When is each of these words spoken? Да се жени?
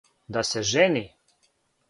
Да 0.37 0.43
се 0.51 0.61
жени? 0.71 1.05